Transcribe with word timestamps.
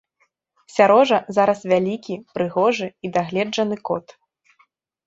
Сярожа 0.75 1.19
зараз 1.37 1.59
вялікі, 1.73 2.15
прыгожы 2.39 2.87
і 3.07 3.13
дагледжаны 3.21 3.75
кот. 3.93 4.19